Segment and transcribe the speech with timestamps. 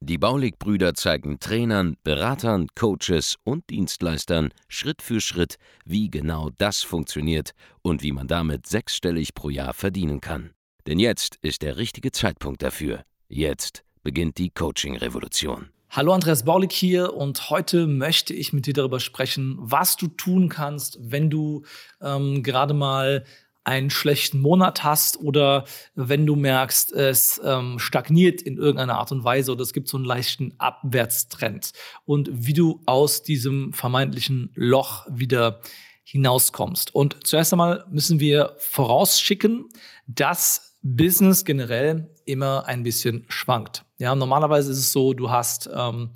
[0.00, 7.52] Die Baulig-Brüder zeigen Trainern, Beratern, Coaches und Dienstleistern Schritt für Schritt, wie genau das funktioniert
[7.82, 10.50] und wie man damit sechsstellig pro Jahr verdienen kann.
[10.86, 13.02] Denn jetzt ist der richtige Zeitpunkt dafür.
[13.28, 15.68] Jetzt beginnt die Coaching-Revolution.
[15.90, 20.50] Hallo Andreas Baulig hier und heute möchte ich mit dir darüber sprechen, was du tun
[20.50, 21.64] kannst, wenn du
[22.02, 23.24] ähm, gerade mal
[23.68, 25.64] einen schlechten Monat hast oder
[25.94, 29.98] wenn du merkst, es ähm, stagniert in irgendeiner Art und Weise oder es gibt so
[29.98, 31.72] einen leichten Abwärtstrend
[32.06, 35.60] und wie du aus diesem vermeintlichen Loch wieder
[36.02, 36.94] hinauskommst.
[36.94, 39.68] Und zuerst einmal müssen wir vorausschicken,
[40.06, 43.84] dass Business generell immer ein bisschen schwankt.
[43.98, 46.10] Ja, normalerweise ist es so, du hast ähm,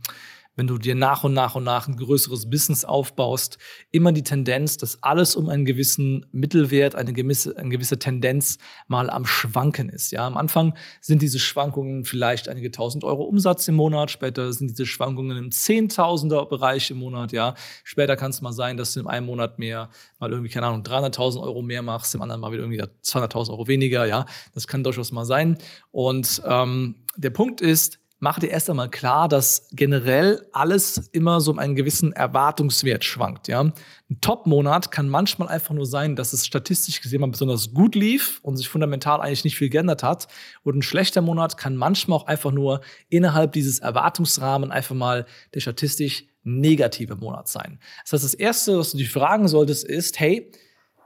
[0.54, 3.58] wenn du dir nach und nach und nach ein größeres Business aufbaust,
[3.90, 9.08] immer die Tendenz, dass alles um einen gewissen Mittelwert, eine gewisse, eine gewisse Tendenz mal
[9.08, 10.12] am Schwanken ist.
[10.12, 14.70] Ja, am Anfang sind diese Schwankungen vielleicht einige tausend Euro Umsatz im Monat, später sind
[14.70, 17.32] diese Schwankungen im Zehntausender Bereich im Monat.
[17.32, 20.66] Ja, später kann es mal sein, dass du in einem Monat mehr, mal irgendwie, keine
[20.66, 24.04] Ahnung, 300.000 Euro mehr machst, im anderen mal wieder irgendwie 200.000 Euro weniger.
[24.04, 25.56] Ja, das kann durchaus mal sein.
[25.90, 31.50] Und ähm, der Punkt ist, mach dir erst einmal klar, dass generell alles immer so
[31.50, 33.48] um einen gewissen Erwartungswert schwankt.
[33.48, 33.62] Ja?
[33.62, 38.38] Ein Top-Monat kann manchmal einfach nur sein, dass es statistisch gesehen mal besonders gut lief
[38.42, 40.28] und sich fundamental eigentlich nicht viel geändert hat.
[40.62, 45.60] Und ein schlechter Monat kann manchmal auch einfach nur innerhalb dieses Erwartungsrahmen einfach mal der
[45.60, 47.80] statistisch negative Monat sein.
[48.04, 50.48] Das heißt, das Erste, was du dich fragen solltest, ist, hey,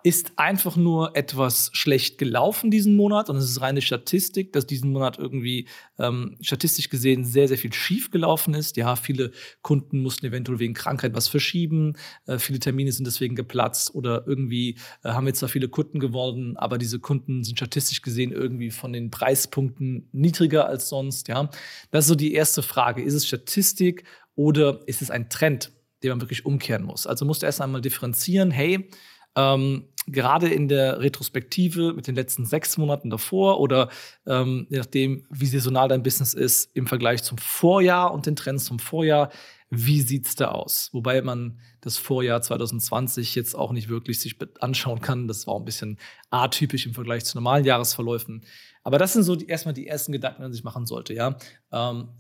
[0.07, 4.93] ist einfach nur etwas schlecht gelaufen diesen Monat und es ist reine Statistik, dass diesen
[4.93, 5.67] Monat irgendwie
[5.99, 8.77] ähm, statistisch gesehen sehr, sehr viel schief gelaufen ist.
[8.77, 11.95] Ja, viele Kunden mussten eventuell wegen Krankheit was verschieben,
[12.27, 16.57] äh, viele Termine sind deswegen geplatzt oder irgendwie äh, haben wir zwar viele Kunden geworden,
[16.57, 21.27] aber diese Kunden sind statistisch gesehen irgendwie von den Preispunkten niedriger als sonst.
[21.27, 21.51] Ja,
[21.91, 23.03] das ist so die erste Frage.
[23.03, 24.05] Ist es Statistik
[24.37, 25.73] oder ist es ein Trend,
[26.05, 27.09] den man wirklich umkehren muss?
[27.09, 28.89] Also musst du erst einmal differenzieren, hey,
[29.37, 33.91] ähm, gerade in der Retrospektive mit den letzten sechs Monaten davor oder
[34.27, 38.65] ähm, je nachdem, wie saisonal dein Business ist, im Vergleich zum Vorjahr und den Trends
[38.65, 39.31] zum Vorjahr,
[39.69, 40.91] wie sieht es da aus?
[40.93, 45.27] Wobei man das Vorjahr 2020 jetzt auch nicht wirklich sich anschauen kann.
[45.27, 45.99] Das war ein bisschen
[46.31, 48.45] atypisch im Vergleich zu normalen Jahresverläufen.
[48.85, 51.15] Aber das sind so die, erstmal die ersten Gedanken, die man sich machen sollte.
[51.15, 51.37] Ja?
[51.73, 52.11] Ähm,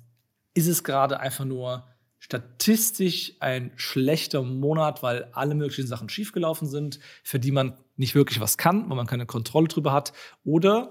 [0.54, 1.86] ist es gerade einfach nur
[2.18, 8.40] statistisch ein schlechter Monat, weil alle möglichen Sachen schiefgelaufen sind, für die man nicht wirklich
[8.40, 10.12] was kann, weil man keine Kontrolle drüber hat?
[10.44, 10.90] Oder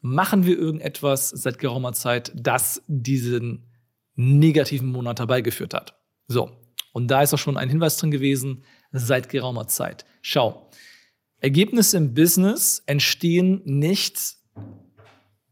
[0.00, 3.70] machen wir irgendetwas seit geraumer Zeit, das diesen
[4.14, 5.98] negativen Monat herbeigeführt hat?
[6.28, 6.50] So,
[6.92, 10.04] und da ist auch schon ein Hinweis drin gewesen, seit geraumer Zeit.
[10.22, 10.70] Schau,
[11.40, 14.36] Ergebnisse im Business entstehen nicht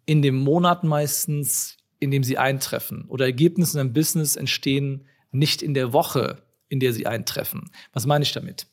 [0.07, 3.07] in dem Monat meistens in dem sie eintreffen.
[3.09, 7.71] Oder Ergebnisse in einem Business entstehen nicht in der Woche, in der sie eintreffen.
[7.93, 8.67] Was meine ich damit?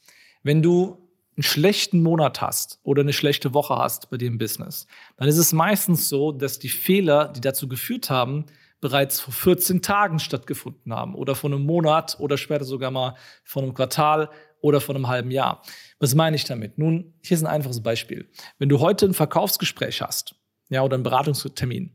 [0.44, 0.98] Wenn du
[1.36, 4.88] einen schlechten Monat hast oder eine schlechte Woche hast bei dem Business,
[5.18, 8.46] dann ist es meistens so, dass die Fehler, die dazu geführt haben,
[8.82, 13.62] bereits vor 14 Tagen stattgefunden haben oder vor einem Monat oder später sogar mal vor
[13.62, 15.62] einem Quartal oder vor einem halben Jahr.
[16.00, 16.78] Was meine ich damit?
[16.78, 18.30] Nun, hier ist ein einfaches Beispiel.
[18.58, 20.36] Wenn du heute ein Verkaufsgespräch hast,
[20.70, 21.92] ja, oder einen Beratungstermin,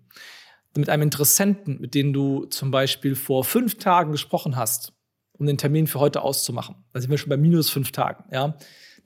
[0.77, 4.93] mit einem Interessenten, mit dem du zum Beispiel vor fünf Tagen gesprochen hast,
[5.33, 8.57] um den Termin für heute auszumachen, da sind wir schon bei minus fünf Tagen, ja,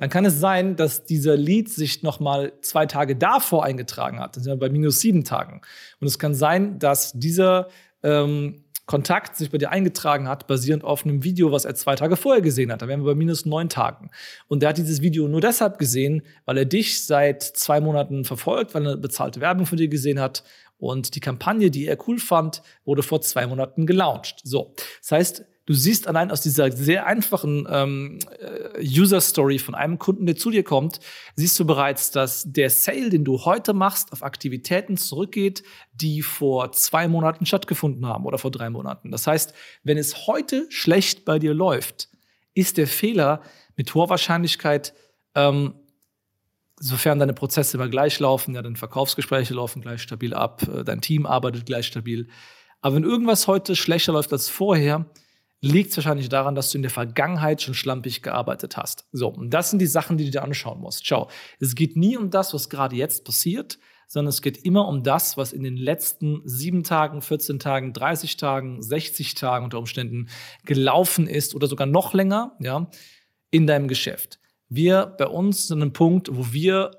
[0.00, 4.34] dann kann es sein, dass dieser Lead sich noch mal zwei Tage davor eingetragen hat.
[4.34, 5.60] Dann sind wir bei minus sieben Tagen.
[6.00, 7.68] Und es kann sein, dass dieser
[8.02, 12.16] ähm, Kontakt sich bei dir eingetragen hat, basierend auf einem Video, was er zwei Tage
[12.16, 12.80] vorher gesehen hat.
[12.80, 14.10] Da wären wir bei minus neun Tagen.
[14.48, 18.74] Und der hat dieses Video nur deshalb gesehen, weil er dich seit zwei Monaten verfolgt,
[18.74, 20.44] weil er eine bezahlte Werbung von dir gesehen hat
[20.80, 24.40] und die Kampagne, die er cool fand, wurde vor zwei Monaten gelauncht.
[24.42, 29.98] So, das heißt, du siehst allein aus dieser sehr einfachen ähm, äh, User-Story von einem
[29.98, 31.00] Kunden, der zu dir kommt,
[31.36, 35.62] siehst du bereits, dass der Sale, den du heute machst, auf Aktivitäten zurückgeht,
[35.92, 39.10] die vor zwei Monaten stattgefunden haben oder vor drei Monaten.
[39.10, 39.52] Das heißt,
[39.84, 42.08] wenn es heute schlecht bei dir läuft,
[42.54, 43.42] ist der Fehler
[43.76, 44.94] mit hoher Wahrscheinlichkeit
[45.34, 45.74] ähm,
[46.80, 51.00] sofern deine Prozesse immer gleich laufen, ja, deine Verkaufsgespräche laufen gleich stabil ab, äh, dein
[51.00, 52.28] Team arbeitet gleich stabil.
[52.80, 55.06] Aber wenn irgendwas heute schlechter läuft als vorher,
[55.60, 59.04] liegt es wahrscheinlich daran, dass du in der Vergangenheit schon schlampig gearbeitet hast.
[59.12, 61.06] So, und das sind die Sachen, die du dir anschauen musst.
[61.06, 61.28] Schau,
[61.58, 63.78] es geht nie um das, was gerade jetzt passiert,
[64.08, 68.38] sondern es geht immer um das, was in den letzten sieben Tagen, 14 Tagen, 30
[68.38, 70.30] Tagen, 60 Tagen unter Umständen
[70.64, 72.88] gelaufen ist oder sogar noch länger, ja,
[73.50, 74.40] in deinem Geschäft.
[74.70, 76.92] Wir bei uns sind ein Punkt, wo wir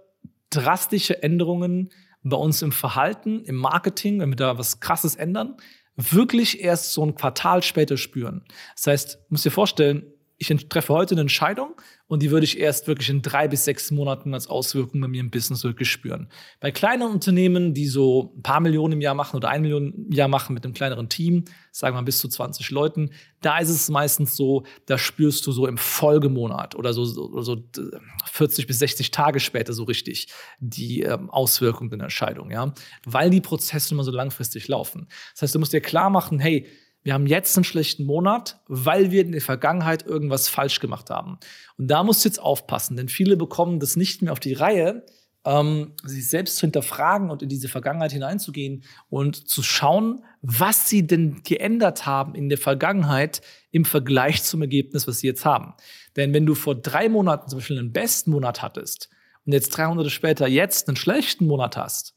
[0.52, 1.90] drastische Änderungen
[2.22, 5.56] bei uns im Verhalten, im Marketing, wenn wir da was Krasses ändern,
[5.96, 8.46] wirklich erst so ein Quartal später spüren.
[8.76, 10.11] Das heißt, muss dir vorstellen,
[10.42, 11.76] ich treffe heute eine Entscheidung
[12.08, 15.22] und die würde ich erst wirklich in drei bis sechs Monaten als Auswirkung bei mir
[15.22, 16.30] im Business wirklich spüren.
[16.60, 20.12] Bei kleinen Unternehmen, die so ein paar Millionen im Jahr machen oder ein Million im
[20.12, 23.12] Jahr machen mit einem kleineren Team, sagen wir mal bis zu 20 Leuten,
[23.42, 27.64] da ist es meistens so, da spürst du so im Folgemonat oder so, so, so
[28.26, 30.28] 40 bis 60 Tage später so richtig
[30.60, 32.74] die ähm, Auswirkungen der Entscheidung, ja,
[33.06, 35.08] weil die Prozesse immer so langfristig laufen.
[35.34, 36.68] Das heißt, du musst dir klar machen, hey,
[37.04, 41.40] wir haben jetzt einen schlechten Monat, weil wir in der Vergangenheit irgendwas falsch gemacht haben.
[41.78, 45.04] Und da musst du jetzt aufpassen, denn viele bekommen das nicht mehr auf die Reihe,
[45.44, 51.08] ähm, sich selbst zu hinterfragen und in diese Vergangenheit hineinzugehen und zu schauen, was sie
[51.08, 55.74] denn geändert haben in der Vergangenheit im Vergleich zum Ergebnis, was sie jetzt haben.
[56.16, 59.10] Denn wenn du vor drei Monaten zum Beispiel einen besten Monat hattest
[59.46, 62.14] und jetzt drei Monate später jetzt einen schlechten Monat hast,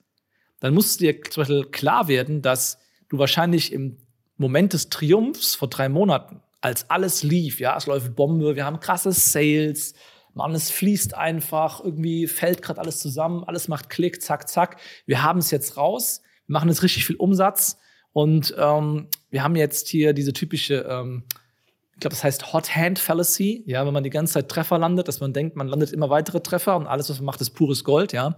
[0.61, 2.79] dann musst du dir zum Beispiel klar werden, dass
[3.09, 4.04] du wahrscheinlich im
[4.37, 8.81] Moment des Triumphs vor drei Monaten, als alles lief, ja, es läuft Bombe, wir haben
[8.81, 9.95] krasse Sales,
[10.33, 14.81] man, es fließt einfach, irgendwie fällt gerade alles zusammen, alles macht Klick, zack, zack.
[15.07, 17.79] Wir haben es jetzt raus, wir machen jetzt richtig viel Umsatz
[18.13, 21.25] und ähm, wir haben jetzt hier diese typische, ähm,
[21.93, 25.07] ich glaube, das heißt Hot Hand Fallacy, ja, wenn man die ganze Zeit Treffer landet,
[25.07, 27.85] dass man denkt, man landet immer weitere Treffer und alles, was man macht, ist pures
[27.85, 28.37] Gold, ja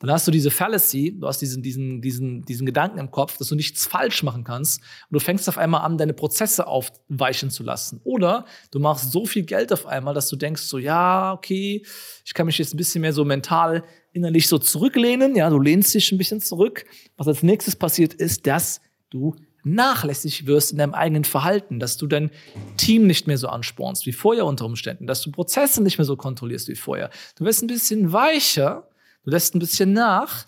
[0.00, 3.48] dann hast du diese Fallacy, du hast diesen, diesen, diesen, diesen Gedanken im Kopf, dass
[3.48, 7.62] du nichts falsch machen kannst und du fängst auf einmal an, deine Prozesse aufweichen zu
[7.62, 8.00] lassen.
[8.04, 11.84] Oder du machst so viel Geld auf einmal, dass du denkst so, ja, okay,
[12.24, 15.94] ich kann mich jetzt ein bisschen mehr so mental innerlich so zurücklehnen, ja, du lehnst
[15.94, 16.86] dich ein bisschen zurück.
[17.16, 18.80] Was als nächstes passiert ist, dass
[19.10, 22.30] du nachlässig wirst in deinem eigenen Verhalten, dass du dein
[22.78, 26.16] Team nicht mehr so anspornst wie vorher unter Umständen, dass du Prozesse nicht mehr so
[26.16, 27.10] kontrollierst wie vorher.
[27.36, 28.89] Du wirst ein bisschen weicher
[29.22, 30.46] Du lässt ein bisschen nach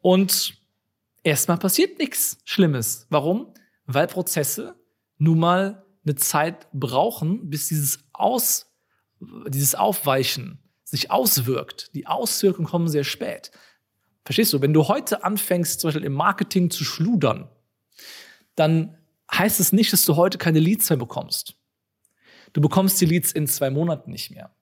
[0.00, 0.54] und
[1.22, 3.06] erstmal passiert nichts Schlimmes.
[3.10, 3.52] Warum?
[3.86, 4.76] Weil Prozesse
[5.18, 8.72] nun mal eine Zeit brauchen, bis dieses Aus,
[9.20, 11.94] dieses Aufweichen sich auswirkt.
[11.94, 13.50] Die Auswirkungen kommen sehr spät.
[14.24, 14.62] Verstehst du?
[14.62, 17.48] Wenn du heute anfängst, zum Beispiel im Marketing zu schludern,
[18.54, 18.96] dann
[19.30, 21.56] heißt es nicht, dass du heute keine Leads mehr bekommst.
[22.54, 24.54] Du bekommst die Leads in zwei Monaten nicht mehr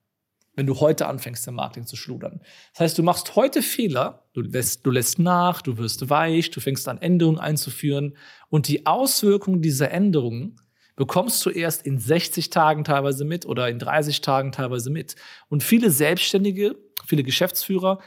[0.57, 2.41] wenn du heute anfängst, im Marketing zu schludern.
[2.73, 6.59] Das heißt, du machst heute Fehler, du lässt, du lässt nach, du wirst weich, du
[6.59, 8.17] fängst an, Änderungen einzuführen
[8.49, 10.59] und die Auswirkungen dieser Änderungen
[10.95, 15.15] bekommst du erst in 60 Tagen teilweise mit oder in 30 Tagen teilweise mit.
[15.47, 16.75] Und viele Selbstständige,
[17.05, 17.99] viele Geschäftsführer,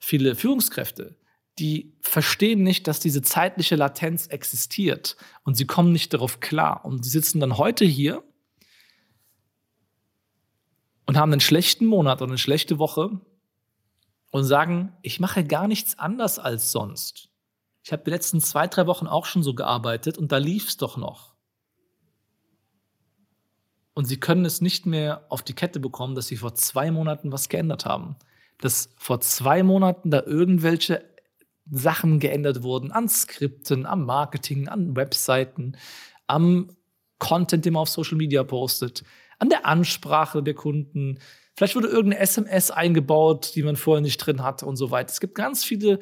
[0.00, 1.16] viele Führungskräfte,
[1.60, 6.84] die verstehen nicht, dass diese zeitliche Latenz existiert und sie kommen nicht darauf klar.
[6.84, 8.24] Und sie sitzen dann heute hier
[11.06, 13.20] und haben einen schlechten Monat oder eine schlechte Woche
[14.30, 17.30] und sagen, ich mache gar nichts anders als sonst.
[17.82, 20.76] Ich habe die letzten zwei, drei Wochen auch schon so gearbeitet und da lief es
[20.76, 21.34] doch noch.
[23.92, 27.30] Und sie können es nicht mehr auf die Kette bekommen, dass sie vor zwei Monaten
[27.30, 28.16] was geändert haben.
[28.58, 31.04] Dass vor zwei Monaten da irgendwelche
[31.70, 35.76] Sachen geändert wurden an Skripten, am Marketing, an Webseiten,
[36.26, 36.68] am
[37.18, 39.04] Content, den man auf Social Media postet
[39.44, 41.18] an der Ansprache der Kunden.
[41.54, 45.10] Vielleicht wurde irgendeine SMS eingebaut, die man vorher nicht drin hatte und so weiter.
[45.10, 46.00] Es gibt ganz viele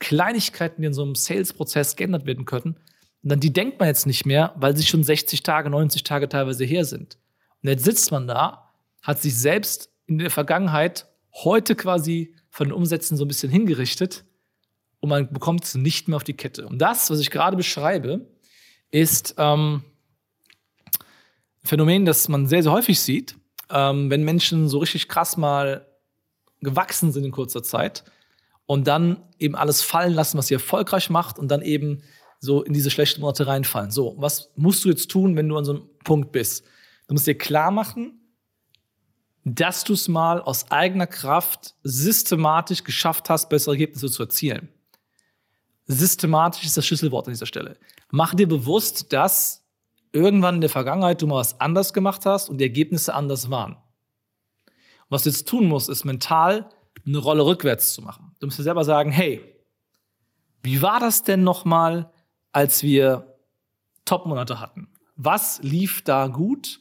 [0.00, 2.74] Kleinigkeiten, die in so einem Sales-Prozess geändert werden können.
[3.22, 6.28] Und dann die denkt man jetzt nicht mehr, weil sie schon 60 Tage, 90 Tage
[6.28, 7.18] teilweise her sind.
[7.62, 8.68] Und jetzt sitzt man da,
[9.00, 11.06] hat sich selbst in der Vergangenheit
[11.44, 14.24] heute quasi von den Umsätzen so ein bisschen hingerichtet
[14.98, 16.66] und man bekommt es nicht mehr auf die Kette.
[16.66, 18.26] Und das, was ich gerade beschreibe,
[18.90, 19.84] ist ähm,
[21.64, 23.36] Phänomen, das man sehr, sehr häufig sieht,
[23.70, 25.86] ähm, wenn Menschen so richtig krass mal
[26.60, 28.04] gewachsen sind in kurzer Zeit
[28.66, 32.02] und dann eben alles fallen lassen, was sie erfolgreich macht und dann eben
[32.40, 33.90] so in diese schlechten Monate reinfallen.
[33.90, 36.64] So, was musst du jetzt tun, wenn du an so einem Punkt bist?
[37.06, 38.20] Du musst dir klar machen,
[39.44, 44.68] dass du es mal aus eigener Kraft systematisch geschafft hast, bessere Ergebnisse zu erzielen.
[45.86, 47.76] Systematisch ist das Schlüsselwort an dieser Stelle.
[48.10, 49.61] Mach dir bewusst, dass
[50.12, 53.76] irgendwann in der Vergangenheit du mal was anders gemacht hast und die Ergebnisse anders waren.
[55.08, 56.68] Was du jetzt tun musst, ist mental
[57.06, 58.34] eine Rolle rückwärts zu machen.
[58.38, 59.40] Du musst dir selber sagen, hey,
[60.62, 62.12] wie war das denn nochmal,
[62.52, 63.38] als wir
[64.04, 64.88] Top-Monate hatten?
[65.16, 66.80] Was lief da gut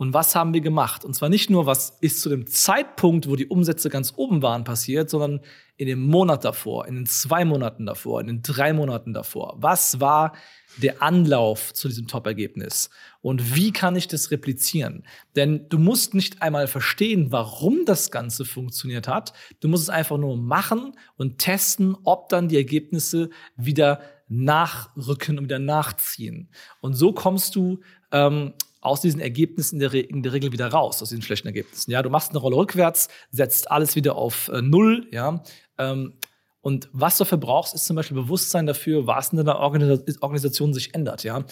[0.00, 1.04] und was haben wir gemacht?
[1.04, 4.64] Und zwar nicht nur, was ist zu dem Zeitpunkt, wo die Umsätze ganz oben waren,
[4.64, 5.40] passiert, sondern
[5.76, 9.58] in dem Monat davor, in den zwei Monaten davor, in den drei Monaten davor.
[9.58, 10.32] Was war
[10.78, 12.88] der Anlauf zu diesem Top-Ergebnis?
[13.20, 15.04] Und wie kann ich das replizieren?
[15.36, 19.34] Denn du musst nicht einmal verstehen, warum das Ganze funktioniert hat.
[19.60, 25.44] Du musst es einfach nur machen und testen, ob dann die Ergebnisse wieder nachrücken und
[25.44, 26.48] wieder nachziehen.
[26.80, 27.80] Und so kommst du
[28.12, 31.90] ähm, aus diesen Ergebnissen in der, in der, Regel wieder raus, aus diesen schlechten Ergebnissen.
[31.90, 35.42] Ja, du machst eine Rolle rückwärts, setzt alles wieder auf äh, Null, ja.
[35.78, 36.14] Ähm,
[36.62, 40.94] und was du dafür brauchst, ist zum Beispiel Bewusstsein dafür, was in deiner Organisation sich
[40.94, 41.44] ändert, ja.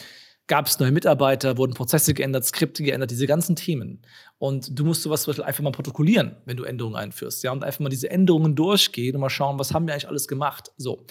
[0.47, 4.01] Gab es neue Mitarbeiter, wurden Prozesse geändert, Skripte geändert, diese ganzen Themen.
[4.39, 7.63] Und du musst sowas zum Beispiel einfach mal protokollieren, wenn du Änderungen einführst, ja, und
[7.65, 10.73] einfach mal diese Änderungen durchgehen und mal schauen, was haben wir eigentlich alles gemacht.
[10.79, 11.05] So.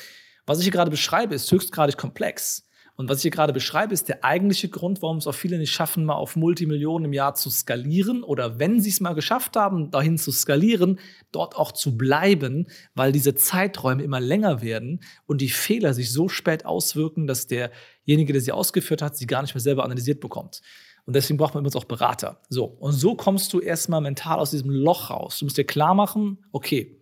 [0.48, 2.67] Was ich hier gerade beschreibe, ist höchstgradig komplex.
[2.98, 5.72] Und was ich hier gerade beschreibe, ist der eigentliche Grund, warum es auch viele nicht
[5.72, 9.92] schaffen, mal auf Multimillionen im Jahr zu skalieren oder wenn sie es mal geschafft haben,
[9.92, 11.00] dahin zu skalieren,
[11.32, 16.28] dort auch zu bleiben, weil diese Zeiträume immer länger werden und die Fehler sich so
[16.28, 20.64] spät auswirken, dass derjenige, der sie ausgeführt hat, sie gar nicht mehr selber analysiert bekommt.
[21.06, 22.42] Und deswegen braucht man übrigens auch Berater.
[22.50, 25.38] So, und so kommst du erstmal mental aus diesem Loch raus.
[25.38, 27.00] Du musst dir klar machen, okay,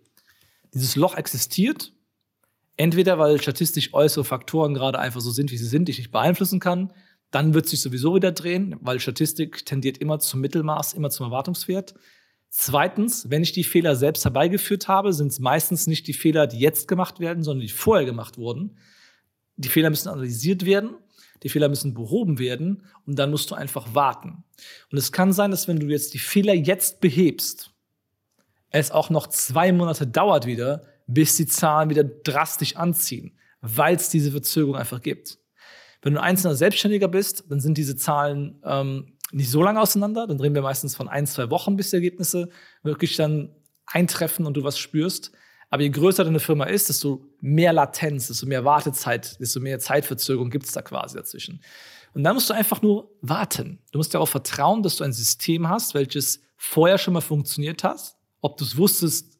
[0.74, 1.94] dieses Loch existiert,
[2.76, 6.12] Entweder weil statistisch äußere Faktoren gerade einfach so sind, wie sie sind, die ich nicht
[6.12, 6.92] beeinflussen kann,
[7.30, 11.94] dann wird sich sowieso wieder drehen, weil Statistik tendiert immer zum Mittelmaß, immer zum Erwartungswert.
[12.48, 16.58] Zweitens, wenn ich die Fehler selbst herbeigeführt habe, sind es meistens nicht die Fehler, die
[16.58, 18.78] jetzt gemacht werden, sondern die vorher gemacht wurden.
[19.56, 20.94] Die Fehler müssen analysiert werden,
[21.42, 24.44] die Fehler müssen behoben werden und dann musst du einfach warten.
[24.90, 27.72] Und es kann sein, dass wenn du jetzt die Fehler jetzt behebst,
[28.70, 34.08] es auch noch zwei Monate dauert wieder, bis die Zahlen wieder drastisch anziehen, weil es
[34.08, 35.38] diese Verzögerung einfach gibt.
[36.02, 40.26] Wenn du ein einzelner Selbstständiger bist, dann sind diese Zahlen ähm, nicht so lange auseinander.
[40.26, 42.48] Dann reden wir meistens von ein, zwei Wochen, bis die Ergebnisse
[42.82, 43.54] wirklich dann
[43.86, 45.32] eintreffen und du was spürst.
[45.70, 50.50] Aber je größer deine Firma ist, desto mehr Latenz, desto mehr Wartezeit, desto mehr Zeitverzögerung
[50.50, 51.60] gibt es da quasi dazwischen.
[52.14, 53.80] Und dann musst du einfach nur warten.
[53.92, 58.14] Du musst darauf vertrauen, dass du ein System hast, welches vorher schon mal funktioniert hat.
[58.40, 59.35] Ob du es wusstest,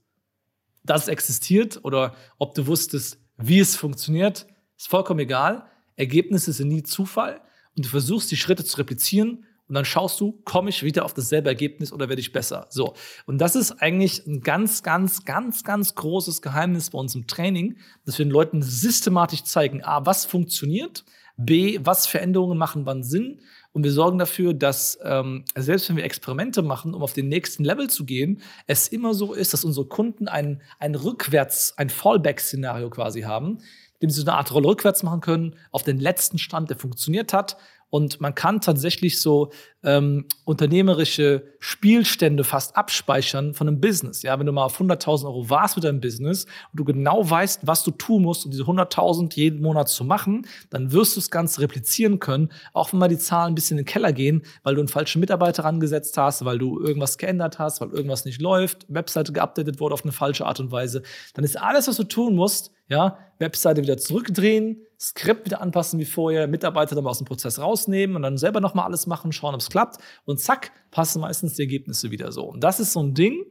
[0.86, 5.66] dass es existiert oder ob du wusstest, wie es funktioniert, ist vollkommen egal.
[5.96, 7.40] Ergebnisse sind nie Zufall
[7.76, 11.12] und du versuchst die Schritte zu replizieren und dann schaust du, komme ich wieder auf
[11.12, 12.66] dasselbe Ergebnis oder werde ich besser?
[12.70, 12.94] So.
[13.26, 17.76] Und das ist eigentlich ein ganz, ganz, ganz, ganz großes Geheimnis bei uns im Training,
[18.04, 21.04] dass wir den Leuten systematisch zeigen, A, was funktioniert,
[21.36, 23.40] B, was Veränderungen machen wann Sinn
[23.76, 27.62] und wir sorgen dafür, dass ähm, selbst wenn wir Experimente machen, um auf den nächsten
[27.62, 32.88] Level zu gehen, es immer so ist, dass unsere Kunden ein, ein Rückwärts, ein Fallback-Szenario
[32.88, 33.58] quasi haben,
[34.00, 37.34] dem sie so eine Art Rolle rückwärts machen können, auf den letzten Stand, der funktioniert
[37.34, 37.58] hat
[37.96, 39.50] und man kann tatsächlich so
[39.82, 44.20] ähm, unternehmerische Spielstände fast abspeichern von einem Business.
[44.20, 47.66] Ja, wenn du mal auf 100.000 Euro warst mit deinem Business und du genau weißt,
[47.66, 51.30] was du tun musst, um diese 100.000 jeden Monat zu machen, dann wirst du das
[51.30, 54.74] Ganze replizieren können, auch wenn mal die Zahlen ein bisschen in den Keller gehen, weil
[54.74, 58.84] du einen falschen Mitarbeiter angesetzt hast, weil du irgendwas geändert hast, weil irgendwas nicht läuft,
[58.88, 61.02] Webseite geupdatet wurde auf eine falsche Art und Weise.
[61.32, 66.04] Dann ist alles, was du tun musst, ja, Webseite wieder zurückdrehen, Skript wieder anpassen wie
[66.04, 69.60] vorher, Mitarbeiter dann aus dem Prozess rausnehmen und dann selber nochmal alles machen, schauen, ob
[69.60, 69.98] es klappt.
[70.24, 72.44] Und zack, passen meistens die Ergebnisse wieder so.
[72.44, 73.44] Und das ist so ein Ding,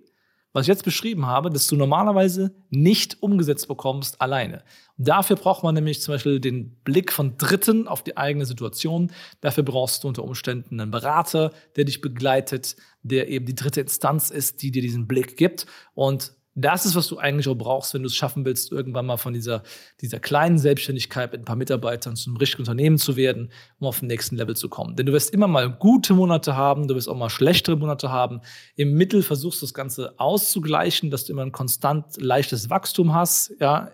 [0.55, 4.63] was ich jetzt beschrieben habe, das du normalerweise nicht umgesetzt bekommst alleine.
[4.97, 9.11] Und dafür braucht man nämlich zum Beispiel den Blick von Dritten auf die eigene Situation.
[9.41, 14.29] Dafür brauchst du unter Umständen einen Berater, der dich begleitet, der eben die dritte Instanz
[14.29, 15.65] ist, die dir diesen Blick gibt.
[15.93, 19.17] Und das ist, was du eigentlich auch brauchst, wenn du es schaffen willst, irgendwann mal
[19.17, 19.61] von dieser,
[19.99, 23.99] dieser kleinen Selbstständigkeit mit ein paar Mitarbeitern zu einem richtigen Unternehmen zu werden, um auf
[23.99, 24.95] den nächsten Level zu kommen.
[24.95, 28.39] Denn du wirst immer mal gute Monate haben, du wirst auch mal schlechtere Monate haben.
[28.75, 33.53] Im Mittel versuchst du das Ganze auszugleichen, dass du immer ein konstant leichtes Wachstum hast,
[33.59, 33.91] ja.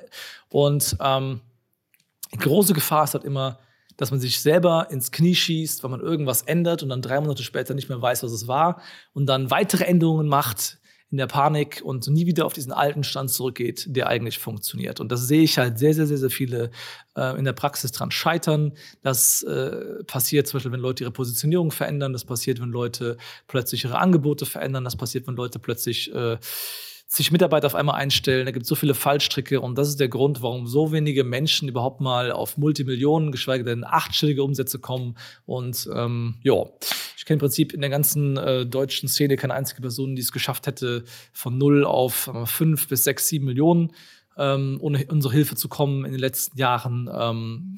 [0.49, 1.41] Und ähm,
[2.37, 3.57] große Gefahr ist halt immer,
[3.97, 7.43] dass man sich selber ins Knie schießt, weil man irgendwas ändert und dann drei Monate
[7.43, 8.81] später nicht mehr weiß, was es war
[9.13, 10.79] und dann weitere Änderungen macht,
[11.11, 15.01] in der Panik und nie wieder auf diesen alten Stand zurückgeht, der eigentlich funktioniert.
[15.01, 16.71] Und das sehe ich halt sehr, sehr, sehr, sehr viele
[17.17, 18.71] äh, in der Praxis dran scheitern.
[19.01, 22.13] Das äh, passiert zum Beispiel, wenn Leute ihre Positionierung verändern.
[22.13, 24.85] Das passiert, wenn Leute plötzlich ihre Angebote verändern.
[24.85, 26.37] Das passiert, wenn Leute plötzlich äh,
[27.13, 28.45] sich Mitarbeiter auf einmal einstellen.
[28.45, 31.67] Da gibt es so viele Fallstricke und das ist der Grund, warum so wenige Menschen
[31.67, 35.17] überhaupt mal auf Multimillionen, geschweige denn achtstellige Umsätze kommen.
[35.45, 36.63] Und ähm, ja,
[37.17, 40.31] ich kenne im Prinzip in der ganzen äh, deutschen Szene keine einzige Person, die es
[40.31, 41.03] geschafft hätte,
[41.33, 43.91] von null auf äh, fünf bis sechs, sieben Millionen
[44.37, 47.09] ähm, ohne unsere Hilfe zu kommen in den letzten Jahren.
[47.13, 47.75] Ähm,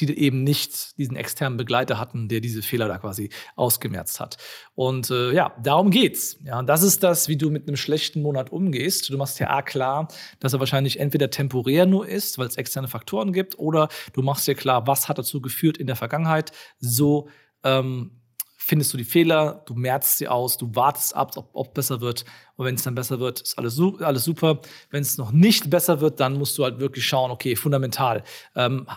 [0.00, 4.36] die eben nicht diesen externen Begleiter hatten, der diese Fehler da quasi ausgemerzt hat.
[4.74, 6.38] Und äh, ja, darum geht's.
[6.44, 9.08] Ja, das ist das, wie du mit einem schlechten Monat umgehst.
[9.08, 10.08] Du machst ja A klar,
[10.40, 14.46] dass er wahrscheinlich entweder temporär nur ist, weil es externe Faktoren gibt, oder du machst
[14.46, 16.52] dir klar, was hat dazu geführt in der Vergangenheit.
[16.78, 17.28] So
[17.64, 18.20] ähm,
[18.66, 22.24] findest du die Fehler, du merzt sie aus, du wartest ab, ob, ob besser wird.
[22.56, 24.60] Und wenn es dann besser wird, ist alles, alles super.
[24.90, 28.24] Wenn es noch nicht besser wird, dann musst du halt wirklich schauen, okay, fundamental.
[28.56, 28.88] Ähm,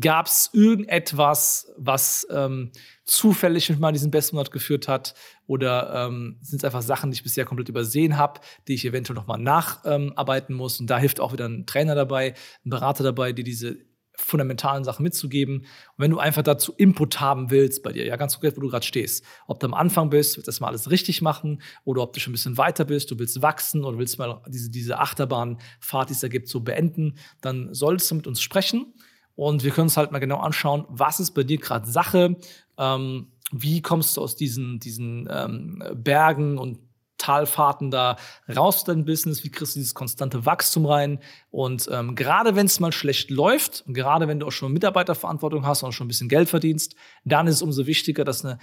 [0.00, 2.72] Gab es irgendetwas, was ähm,
[3.04, 5.14] zufällig mal diesen Bestmonat geführt hat?
[5.46, 9.14] Oder ähm, sind es einfach Sachen, die ich bisher komplett übersehen habe, die ich eventuell
[9.14, 10.80] nochmal nacharbeiten ähm, muss?
[10.80, 13.76] Und da hilft auch wieder ein Trainer dabei, ein Berater dabei, dir diese
[14.16, 15.60] fundamentalen Sachen mitzugeben.
[15.60, 15.66] Und
[15.98, 18.84] wenn du einfach dazu Input haben willst bei dir, ja, ganz konkret, wo du gerade
[18.84, 22.12] stehst, ob du am Anfang bist, willst du das mal alles richtig machen oder ob
[22.12, 26.08] du schon ein bisschen weiter bist, du willst wachsen oder willst mal diese, diese Achterbahnfahrt,
[26.08, 28.94] die es da gibt, so beenden, dann solltest du mit uns sprechen.
[29.36, 32.36] Und wir können uns halt mal genau anschauen, was ist bei dir gerade Sache,
[32.78, 36.78] ähm, wie kommst du aus diesen, diesen ähm, Bergen und
[37.18, 38.16] Talfahrten da
[38.48, 41.18] raus aus deinem Business, wie kriegst du dieses konstante Wachstum rein.
[41.50, 45.66] Und ähm, gerade wenn es mal schlecht läuft, und gerade wenn du auch schon Mitarbeiterverantwortung
[45.66, 48.58] hast und schon ein bisschen Geld verdienst, dann ist es umso wichtiger, dass eine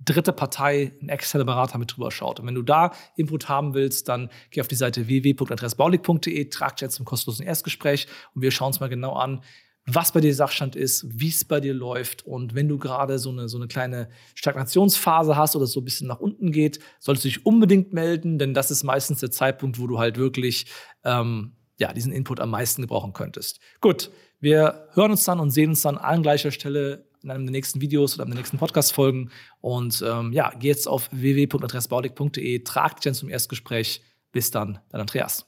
[0.00, 2.40] dritte Partei, ein externer Berater mit drüber schaut.
[2.40, 6.82] Und wenn du da Input haben willst, dann geh auf die Seite www.adressbaulig.de, trag dich
[6.82, 9.42] jetzt zum kostenlosen Erstgespräch und wir schauen uns mal genau an,
[9.90, 12.26] was bei dir Sachstand ist, wie es bei dir läuft.
[12.26, 16.08] Und wenn du gerade so eine, so eine kleine Stagnationsphase hast oder so ein bisschen
[16.08, 19.86] nach unten geht, solltest du dich unbedingt melden, denn das ist meistens der Zeitpunkt, wo
[19.86, 20.66] du halt wirklich
[21.04, 23.60] ähm, ja, diesen Input am meisten gebrauchen könntest.
[23.80, 27.52] Gut, wir hören uns dann und sehen uns dann an gleicher Stelle in einem der
[27.52, 29.30] nächsten Videos oder in den nächsten Podcast-Folgen.
[29.60, 34.02] Und ähm, ja, geh jetzt auf www.adressbaulig.de, trag dich dann zum Erstgespräch.
[34.30, 35.47] Bis dann, dein Andreas.